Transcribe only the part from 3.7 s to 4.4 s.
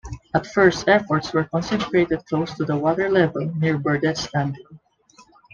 Burdett's